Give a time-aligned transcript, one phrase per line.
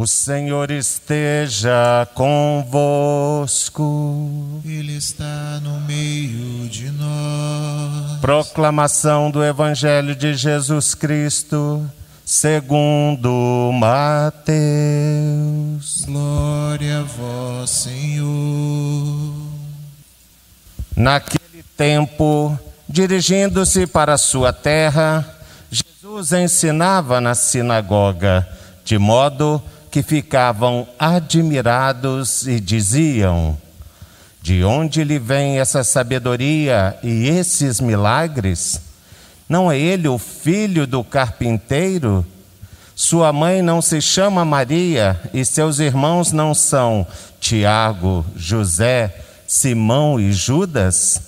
[0.00, 3.82] O Senhor esteja convosco.
[4.64, 8.20] Ele está no meio de nós.
[8.20, 11.84] Proclamação do Evangelho de Jesus Cristo,
[12.24, 14.44] segundo Mateus.
[16.06, 19.34] Glória a vós, Senhor.
[20.96, 22.56] Naquele tempo,
[22.88, 25.28] dirigindo-se para a sua terra,
[25.68, 28.48] Jesus ensinava na sinagoga,
[28.84, 33.56] de modo que que ficavam admirados e diziam:
[34.42, 38.80] De onde lhe vem essa sabedoria e esses milagres?
[39.48, 42.24] Não é ele o filho do carpinteiro?
[42.94, 47.06] Sua mãe não se chama Maria e seus irmãos não são
[47.40, 51.22] Tiago, José, Simão e Judas?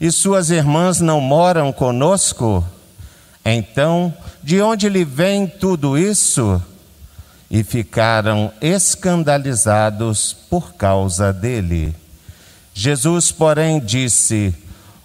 [0.00, 2.64] E suas irmãs não moram conosco?
[3.44, 4.12] Então,
[4.42, 6.60] de onde lhe vem tudo isso?
[7.52, 11.94] E ficaram escandalizados por causa dele.
[12.72, 14.54] Jesus, porém, disse: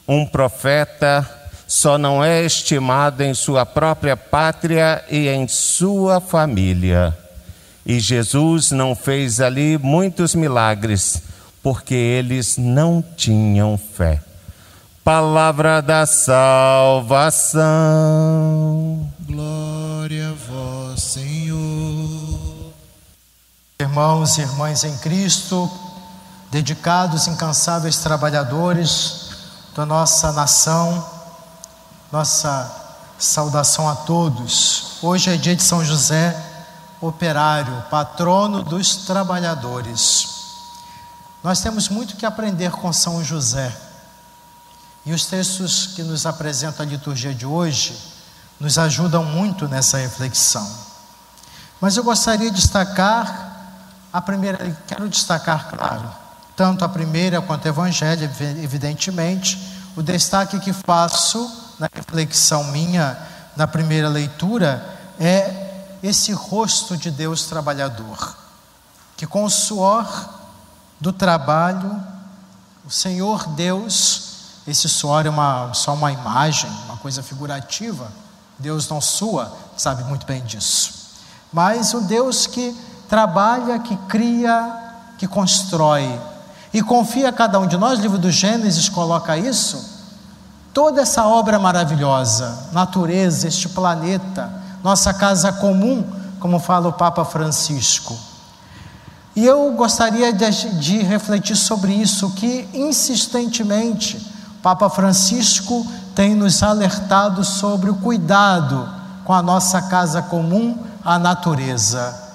[0.08, 1.30] Um profeta
[1.67, 7.13] só não é estimado em sua própria pátria e em sua família.
[7.85, 11.22] E Jesus não fez ali muitos milagres,
[11.61, 14.22] porque eles não tinham fé.
[15.03, 17.57] Palavra da salvação.
[19.19, 21.27] Glória a vós, Senhor.
[23.80, 25.70] Irmãos e irmãs em Cristo,
[26.50, 29.30] dedicados, incansáveis trabalhadores
[29.75, 31.08] da nossa nação,
[32.11, 32.72] nossa
[33.19, 34.97] saudação a todos.
[35.00, 36.36] Hoje é dia de São José,
[37.00, 40.28] operário, patrono dos trabalhadores.
[41.44, 43.72] Nós temos muito que aprender com São José.
[45.06, 47.95] E os textos que nos apresenta a liturgia de hoje
[48.59, 50.67] nos ajudam muito nessa reflexão.
[51.80, 53.47] Mas eu gostaria de destacar
[54.11, 56.09] a primeira, quero destacar, claro,
[56.55, 58.23] tanto a primeira quanto o Evangelho,
[58.61, 59.75] evidentemente.
[59.95, 63.18] O destaque que faço na reflexão minha,
[63.56, 65.68] na primeira leitura, é
[66.01, 68.35] esse rosto de Deus trabalhador,
[69.16, 70.07] que com o suor
[71.00, 72.01] do trabalho,
[72.85, 78.12] o Senhor Deus, esse suor é uma, só uma imagem, uma coisa figurativa,
[78.57, 80.94] Deus não sua, sabe muito bem disso,
[81.51, 82.75] mas o Deus que
[83.07, 84.88] trabalha, que cria,
[85.18, 86.19] que constrói.
[86.73, 89.97] E confia a cada um de nós, o livro do Gênesis coloca isso.
[90.73, 94.51] Toda essa obra maravilhosa, natureza, este planeta,
[94.84, 96.06] nossa casa comum,
[96.40, 98.16] como fala o Papa Francisco.
[99.35, 104.18] E eu gostaria de, de refletir sobre isso, que insistentemente
[104.57, 108.88] o Papa Francisco tem nos alertado sobre o cuidado
[109.24, 112.26] com a nossa casa comum, a natureza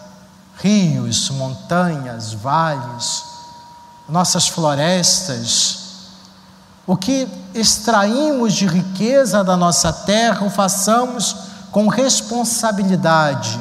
[0.62, 3.24] rios, montanhas, vales,
[4.08, 5.78] nossas florestas,
[6.86, 11.36] o que extraímos de riqueza da nossa terra, o façamos
[11.72, 13.58] com responsabilidade.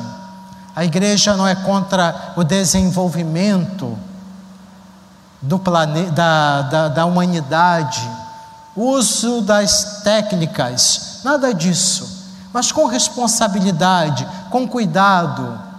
[0.75, 3.97] A igreja não é contra o desenvolvimento
[5.41, 8.07] do planeta, da, da, da humanidade,
[8.75, 12.07] uso das técnicas, nada disso,
[12.53, 15.70] mas com responsabilidade, com cuidado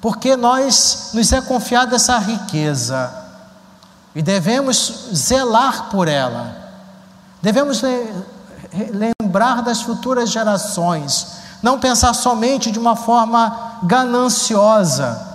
[0.00, 3.12] porque nós nos é confiada essa riqueza
[4.14, 6.56] e devemos zelar por ela.
[7.42, 7.82] Devemos
[9.20, 11.26] lembrar das futuras gerações,
[11.62, 15.26] não pensar somente de uma forma gananciosa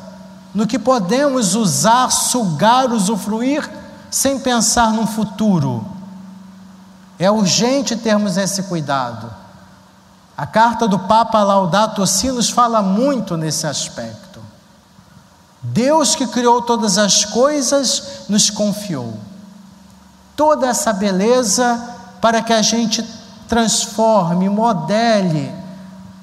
[0.54, 3.68] no que podemos usar, sugar, usufruir,
[4.12, 5.84] sem pensar no futuro.
[7.18, 9.34] É urgente termos esse cuidado.
[10.38, 14.33] A carta do Papa Laudato Si nos fala muito nesse aspecto.
[15.64, 19.18] Deus que criou todas as coisas nos confiou
[20.36, 21.82] toda essa beleza
[22.20, 23.04] para que a gente
[23.48, 25.54] transforme, modele,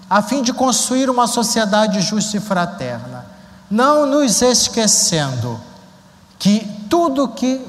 [0.08, 3.26] a fim de construir uma sociedade justa e fraterna.
[3.70, 5.60] Não nos esquecendo
[6.38, 7.65] que tudo que,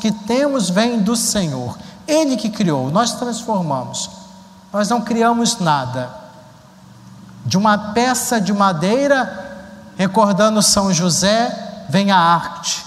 [0.00, 4.08] que temos vem do Senhor, Ele que criou, nós transformamos,
[4.72, 6.20] nós não criamos nada.
[7.44, 9.49] De uma peça de madeira
[10.00, 12.82] Recordando São José, vem a arte.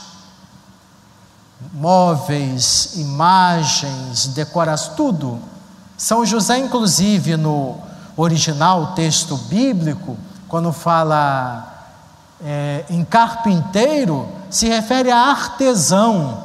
[1.72, 5.40] Móveis, imagens, decoração, tudo.
[5.96, 7.78] São José, inclusive, no
[8.18, 10.18] original texto bíblico,
[10.48, 11.92] quando fala
[12.44, 16.44] é, em carpinteiro, se refere a artesão,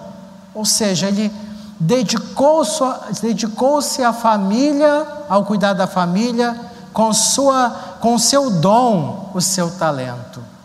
[0.52, 1.32] ou seja, ele
[1.80, 2.84] dedicou-se
[3.22, 6.54] dedicou à família, ao cuidar da família,
[6.92, 7.70] com, sua,
[8.02, 10.57] com seu dom, o seu talento.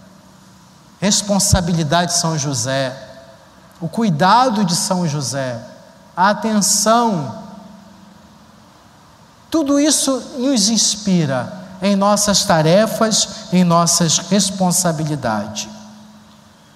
[1.04, 2.96] Responsabilidade de São José,
[3.82, 5.60] o cuidado de São José,
[6.16, 7.40] a atenção,
[9.52, 15.68] tudo isso nos inspira em nossas tarefas, em nossas responsabilidades.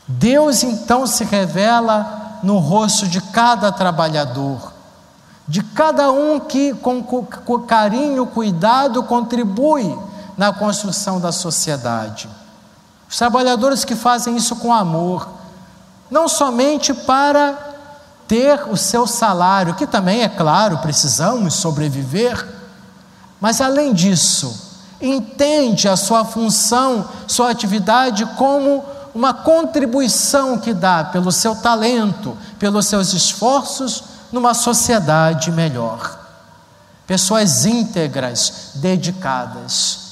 [0.05, 4.73] Deus então se revela no rosto de cada trabalhador,
[5.47, 9.97] de cada um que com, com carinho, cuidado contribui
[10.35, 12.27] na construção da sociedade.
[13.09, 15.27] Os trabalhadores que fazem isso com amor,
[16.09, 17.57] não somente para
[18.27, 22.45] ter o seu salário, que também é claro, precisamos sobreviver,
[23.39, 24.67] mas além disso,
[25.01, 28.83] entende a sua função, sua atividade como
[29.15, 36.19] uma contribuição que dá pelo seu talento, pelos seus esforços numa sociedade melhor.
[37.05, 40.06] Pessoas íntegras, dedicadas,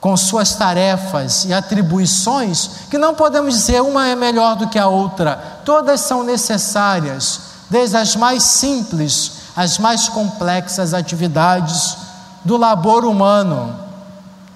[0.00, 4.86] com suas tarefas e atribuições, que não podemos dizer uma é melhor do que a
[4.86, 11.96] outra, todas são necessárias, desde as mais simples às mais complexas atividades
[12.44, 13.76] do labor humano.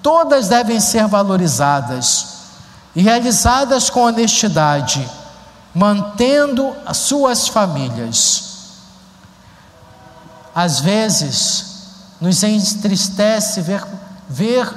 [0.01, 2.27] Todas devem ser valorizadas
[2.95, 5.05] e realizadas com honestidade,
[5.75, 8.51] mantendo as suas famílias.
[10.55, 11.65] Às vezes,
[12.21, 13.83] nos entristece ver,
[14.29, 14.71] ver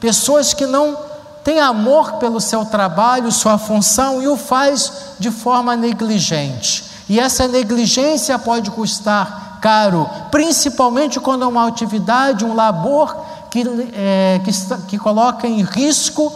[0.00, 0.96] pessoas que não
[1.44, 6.84] têm amor pelo seu trabalho, sua função e o faz de forma negligente.
[7.08, 13.16] E essa negligência pode custar caro, principalmente quando é uma atividade, um labor
[13.50, 13.62] que,
[13.94, 14.50] é, que,
[14.88, 16.32] que coloca em risco,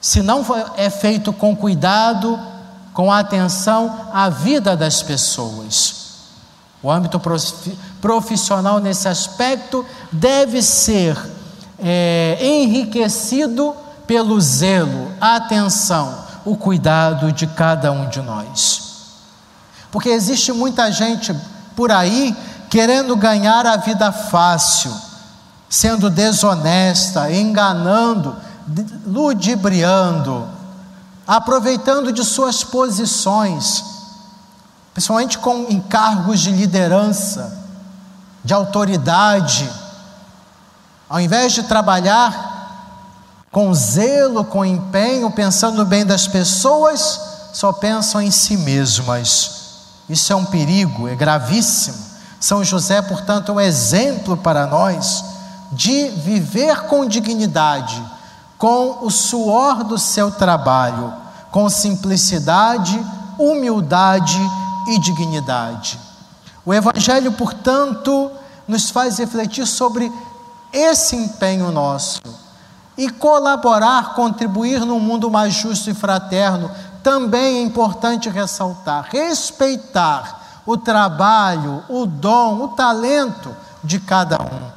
[0.00, 0.44] se não
[0.76, 2.38] é feito com cuidado,
[2.94, 6.00] com atenção, a vida das pessoas.
[6.82, 7.20] O âmbito
[8.00, 11.16] profissional nesse aspecto deve ser
[11.82, 13.74] é, enriquecido
[14.06, 18.90] pelo zelo, a atenção, o cuidado de cada um de nós.
[19.90, 21.34] Porque existe muita gente
[21.76, 22.36] por aí
[22.68, 24.92] querendo ganhar a vida fácil,
[25.68, 28.36] sendo desonesta, enganando,
[29.06, 30.48] ludibriando,
[31.26, 33.84] aproveitando de suas posições,
[34.92, 37.58] principalmente com encargos de liderança,
[38.44, 39.70] de autoridade,
[41.10, 47.20] ao invés de trabalhar com zelo, com empenho, pensando no bem das pessoas,
[47.52, 49.58] só pensam em si mesmas.
[50.08, 51.98] Isso é um perigo, é gravíssimo.
[52.38, 55.24] São José, portanto, é um exemplo para nós
[55.72, 58.00] de viver com dignidade,
[58.56, 61.12] com o suor do seu trabalho,
[61.50, 63.04] com simplicidade,
[63.36, 64.38] humildade
[64.86, 65.98] e dignidade.
[66.64, 68.30] O Evangelho, portanto,
[68.68, 70.10] nos faz refletir sobre
[70.72, 72.20] esse empenho nosso
[72.96, 76.70] e colaborar, contribuir num mundo mais justo e fraterno,
[77.02, 84.70] também é importante ressaltar, respeitar o trabalho, o dom, o talento de cada um.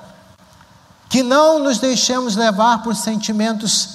[1.10, 3.90] Que não nos deixemos levar por sentimentos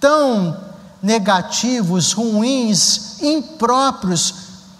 [0.00, 0.56] tão
[1.02, 4.34] negativos, ruins, impróprios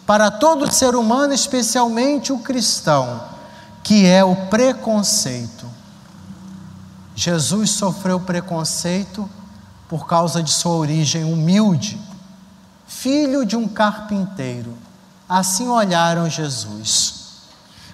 [0.05, 3.23] para todo ser humano, especialmente o cristão,
[3.85, 5.70] que é o preconceito.
[7.21, 9.29] Jesus sofreu preconceito
[9.87, 12.01] por causa de sua origem humilde
[12.87, 14.75] filho de um carpinteiro.
[15.29, 17.15] Assim olharam Jesus.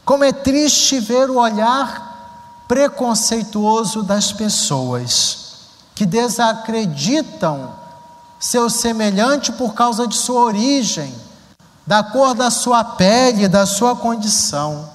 [0.05, 5.57] Como é triste ver o olhar preconceituoso das pessoas
[5.93, 7.75] que desacreditam
[8.39, 11.13] seu semelhante por causa de sua origem,
[11.85, 14.89] da cor da sua pele, da sua condição.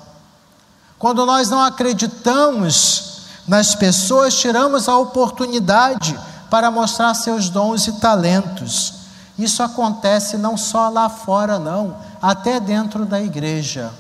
[0.97, 3.10] Quando nós não acreditamos
[3.47, 6.17] nas pessoas, tiramos a oportunidade
[6.49, 8.93] para mostrar seus dons e talentos.
[9.37, 13.91] Isso acontece não só lá fora, não, até dentro da igreja.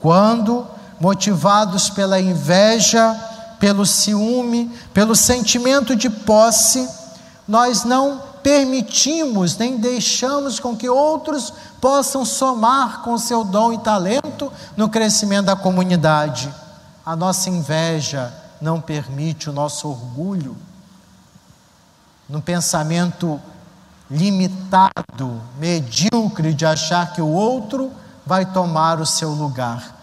[0.00, 0.66] Quando,
[0.98, 3.14] motivados pela inveja,
[3.58, 6.88] pelo ciúme, pelo sentimento de posse,
[7.46, 14.52] nós não permitimos nem deixamos com que outros possam somar com seu dom e talento
[14.76, 16.52] no crescimento da comunidade.
[17.04, 20.56] A nossa inveja não permite o nosso orgulho
[22.28, 23.40] no pensamento
[24.10, 27.92] limitado, medíocre de achar que o outro
[28.24, 29.94] vai tomar o seu lugar.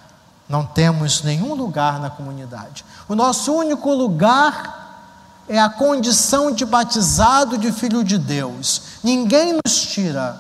[0.48, 2.86] Não temos nenhum lugar na comunidade.
[3.08, 4.82] O nosso único lugar
[5.48, 8.82] é a condição de batizado de filho de Deus.
[9.04, 10.38] Ninguém nos tira.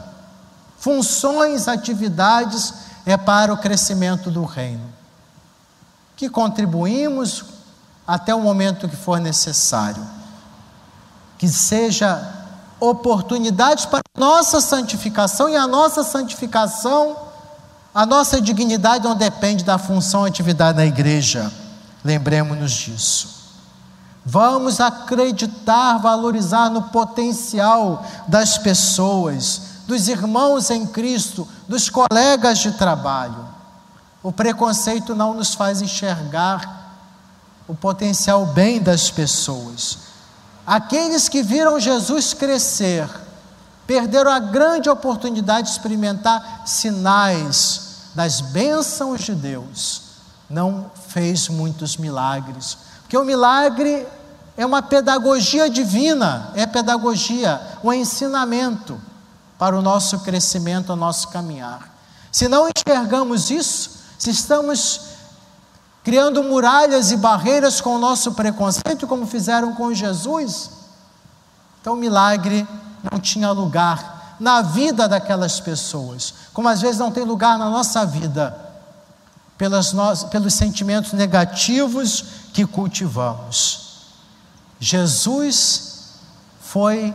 [0.77, 2.73] Funções, atividades
[3.05, 5.00] é para o crescimento do reino.
[6.21, 7.45] Que contribuímos
[8.05, 10.07] até o momento que for necessário.
[11.35, 12.31] Que seja
[12.79, 17.17] oportunidades para nossa santificação e a nossa santificação,
[17.91, 21.51] a nossa dignidade não depende da função e atividade da igreja.
[22.03, 23.27] Lembremos-nos disso.
[24.23, 33.50] Vamos acreditar, valorizar no potencial das pessoas, dos irmãos em Cristo, dos colegas de trabalho.
[34.23, 36.81] O preconceito não nos faz enxergar
[37.67, 39.97] o potencial bem das pessoas.
[40.65, 43.09] Aqueles que viram Jesus crescer,
[43.87, 50.03] perderam a grande oportunidade de experimentar sinais das bênçãos de Deus.
[50.49, 54.05] Não fez muitos milagres, porque o milagre
[54.55, 58.99] é uma pedagogia divina, é pedagogia, um ensinamento
[59.57, 61.89] para o nosso crescimento, o nosso caminhar.
[62.31, 63.90] Se não enxergamos isso,
[64.21, 65.01] se estamos
[66.03, 70.69] criando muralhas e barreiras com o nosso preconceito, como fizeram com Jesus.
[71.81, 72.67] Então, o milagre
[73.11, 78.05] não tinha lugar na vida daquelas pessoas, como às vezes não tem lugar na nossa
[78.05, 78.55] vida,
[79.57, 80.15] pelos, no...
[80.27, 82.23] pelos sentimentos negativos
[82.53, 84.03] que cultivamos.
[84.79, 86.11] Jesus
[86.61, 87.11] foi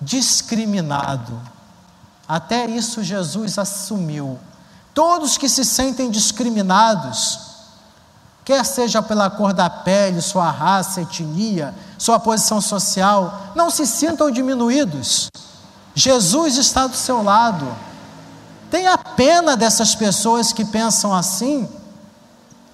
[0.00, 1.38] discriminado,
[2.26, 4.40] até isso Jesus assumiu.
[5.00, 7.38] Todos que se sentem discriminados,
[8.44, 14.30] quer seja pela cor da pele, sua raça, etnia, sua posição social, não se sintam
[14.30, 15.30] diminuídos.
[15.94, 17.66] Jesus está do seu lado.
[18.70, 21.66] Tenha pena dessas pessoas que pensam assim,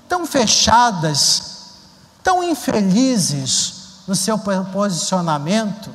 [0.08, 1.76] tão fechadas,
[2.24, 5.90] tão infelizes no seu posicionamento,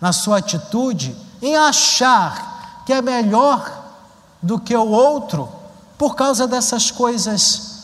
[0.00, 3.70] na sua atitude, em achar que é melhor
[4.42, 5.59] do que o outro
[6.00, 7.82] por causa dessas coisas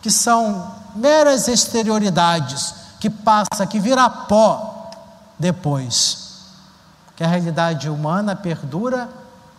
[0.00, 4.88] que são meras exterioridades, que passa, que vira pó
[5.36, 6.44] depois.
[7.16, 9.08] Que a realidade humana perdura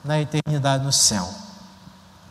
[0.05, 1.27] na eternidade no céu.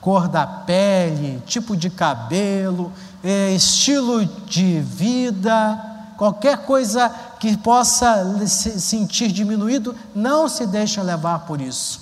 [0.01, 2.91] Cor da pele, tipo de cabelo,
[3.23, 5.79] é, estilo de vida,
[6.17, 12.01] qualquer coisa que possa se sentir diminuído, não se deixe levar por isso.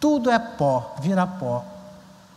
[0.00, 1.77] Tudo é pó, vira pó.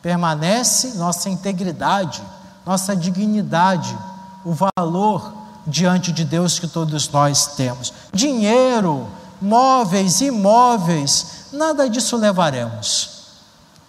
[0.02, 2.22] Permanece nossa integridade
[2.66, 3.98] nossa dignidade,
[4.46, 5.34] o valor
[5.66, 7.94] diante de Deus que todos nós temos.
[8.14, 9.08] Dinheiro,
[9.42, 13.22] móveis, imóveis, nada disso levaremos.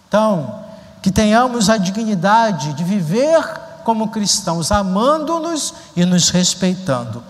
[0.07, 0.63] Então,
[1.01, 3.43] que tenhamos a dignidade de viver
[3.83, 7.23] como cristãos, amando-nos e nos respeitando,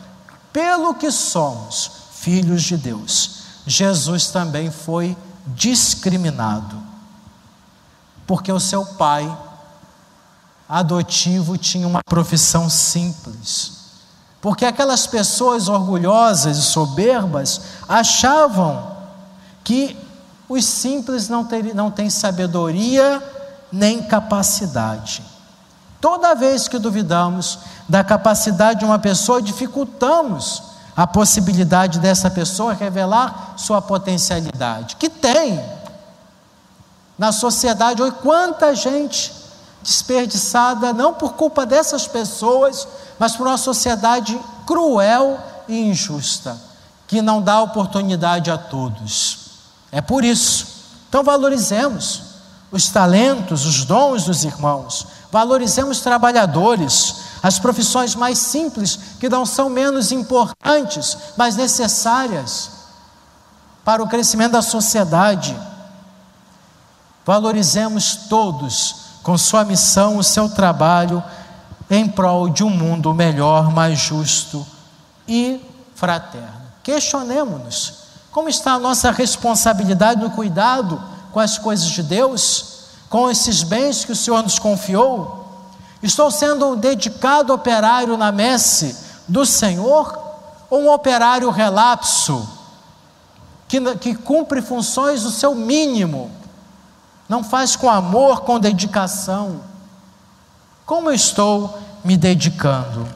[0.52, 3.44] pelo que somos, filhos de Deus.
[3.66, 6.83] Jesus também foi discriminado,
[8.26, 9.38] porque o seu pai
[10.68, 13.84] adotivo tinha uma profissão simples.
[14.42, 18.92] Porque aquelas pessoas orgulhosas e soberbas achavam
[19.64, 19.98] que
[20.50, 23.24] os simples não, não têm sabedoria
[23.72, 25.24] nem capacidade.
[26.02, 30.62] Toda vez que duvidamos da capacidade de uma pessoa, dificultamos
[30.96, 35.64] a possibilidade dessa pessoa revelar sua potencialidade, que tem.
[37.18, 39.34] Na sociedade hoje, quanta gente
[39.82, 42.88] desperdiçada não por culpa dessas pessoas,
[43.20, 46.58] mas por uma sociedade cruel e injusta,
[47.08, 49.40] que não dá oportunidade a todos.
[49.92, 50.66] É por isso.
[51.10, 52.24] Então valorizemos
[52.72, 59.70] os talentos, os dons dos irmãos, valorizemos trabalhadores, as profissões mais simples, que não são
[59.70, 62.72] menos importantes, mas necessárias
[63.84, 65.56] para o crescimento da sociedade.
[67.26, 71.24] Valorizemos todos com sua missão, o seu trabalho
[71.90, 74.66] em prol de um mundo melhor, mais justo
[75.28, 75.62] e
[75.96, 76.62] fraterno.
[76.82, 81.02] Questionemos-nos como está a nossa responsabilidade no cuidado
[81.32, 85.46] com as coisas de Deus, com esses bens que o Senhor nos confiou.
[86.02, 90.20] Estou sendo um dedicado operário na messe do Senhor
[90.70, 92.48] ou um operário relapso
[93.68, 96.30] que, que cumpre funções do seu mínimo?
[97.34, 99.62] Não faz com amor, com dedicação.
[100.86, 103.08] Como eu estou me dedicando?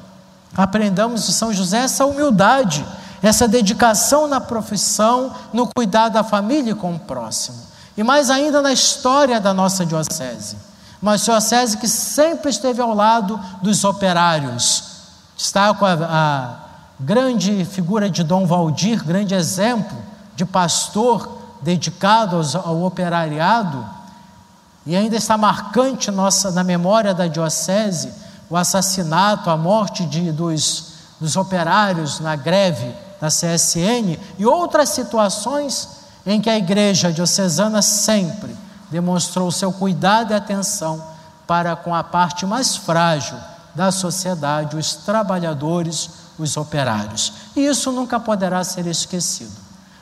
[0.55, 2.83] Aprendamos de São José essa humildade,
[3.21, 7.59] essa dedicação na profissão, no cuidado da família e com o próximo.
[7.95, 10.57] E mais ainda na história da nossa diocese.
[10.99, 14.83] Uma diocese que sempre esteve ao lado dos operários.
[15.37, 16.55] Está com a, a
[16.99, 19.95] grande figura de Dom Valdir, grande exemplo
[20.35, 23.96] de pastor dedicado ao operariado
[24.87, 28.09] e ainda está marcante nossa, na memória da diocese
[28.49, 35.89] o assassinato, a morte de, dos, dos operários na greve na CSN e outras situações
[36.25, 38.55] em que a Igreja Diocesana sempre
[38.89, 41.03] demonstrou seu cuidado e atenção
[41.45, 43.37] para com a parte mais frágil
[43.75, 47.33] da sociedade, os trabalhadores, os operários.
[47.55, 49.55] E isso nunca poderá ser esquecido.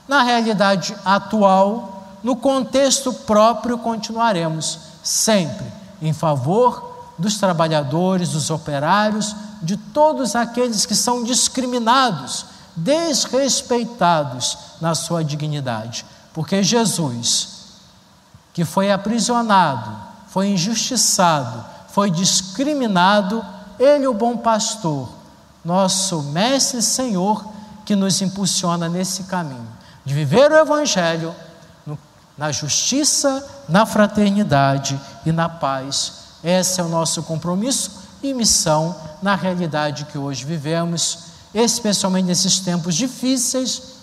[0.07, 1.94] Na realidade atual,
[2.25, 10.95] no contexto próprio, continuaremos sempre em favor dos trabalhadores, dos operários, de todos aqueles que
[10.95, 16.03] são discriminados, desrespeitados na sua dignidade.
[16.33, 17.49] Porque Jesus,
[18.55, 19.95] que foi aprisionado,
[20.27, 23.45] foi injustiçado, foi discriminado,
[23.77, 25.09] ele, o bom pastor,
[25.63, 27.45] nosso mestre e Senhor,
[27.85, 31.35] que nos impulsiona nesse caminho de viver o Evangelho
[32.37, 36.13] na justiça, na fraternidade e na paz.
[36.43, 41.19] Esse é o nosso compromisso e missão na realidade que hoje vivemos,
[41.53, 43.95] especialmente nesses tempos difíceis,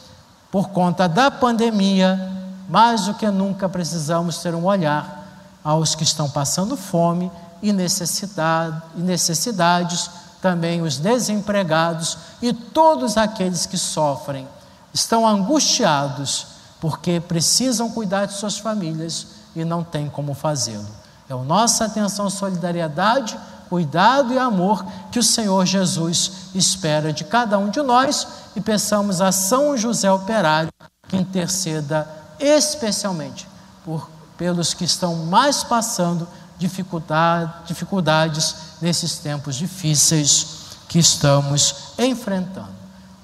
[0.51, 2.31] por conta da pandemia.
[2.69, 5.23] Mais do que nunca precisamos ter um olhar
[5.63, 10.11] aos que estão passando fome e, necessidade, e necessidades,
[10.41, 14.49] também os desempregados e todos aqueles que sofrem,
[14.93, 16.52] estão angustiados
[16.83, 20.85] porque precisam cuidar de suas famílias e não têm como fazê-lo.
[21.31, 27.57] É a nossa atenção, solidariedade, cuidado e amor que o Senhor Jesus espera de cada
[27.57, 30.73] um de nós e peçamos a São José Operário
[31.07, 32.05] que interceda
[32.41, 33.47] especialmente
[33.85, 36.27] por, pelos que estão mais passando
[36.59, 40.47] dificuldade, dificuldades nesses tempos difíceis
[40.89, 42.75] que estamos enfrentando.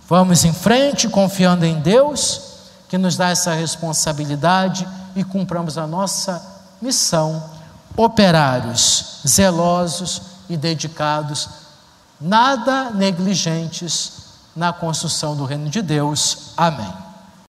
[0.09, 2.48] Vamos em frente confiando em Deus
[2.89, 6.43] que nos dá essa responsabilidade e cumpramos a nossa
[6.81, 7.43] missão,
[7.97, 11.49] operários, zelosos e dedicados,
[12.21, 14.13] nada negligentes
[14.57, 16.53] na construção do reino de Deus.
[16.57, 17.08] Amém.